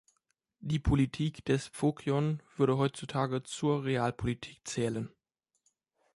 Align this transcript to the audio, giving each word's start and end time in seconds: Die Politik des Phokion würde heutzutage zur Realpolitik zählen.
Die 0.61 0.79
Politik 0.79 1.45
des 1.45 1.67
Phokion 1.67 2.41
würde 2.57 2.79
heutzutage 2.79 3.43
zur 3.43 3.83
Realpolitik 3.85 4.67
zählen. 4.67 5.11